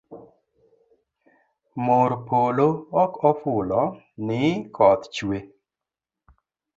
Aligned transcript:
Mor 1.89 2.11
polo 2.29 2.65
ok 3.03 3.15
ofulo 3.31 3.81
ni 4.31 4.41
koth 4.79 5.05
chue 5.15 5.39